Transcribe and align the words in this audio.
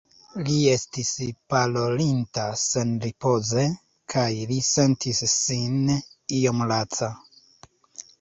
Li 0.45 0.53
estis 0.75 1.09
parolinta 1.53 2.45
senripoze, 2.61 3.65
kaj 4.13 4.23
li 4.53 4.57
sentis 4.69 5.21
sin 5.35 5.77
iom 6.39 6.65
laca. 6.73 7.11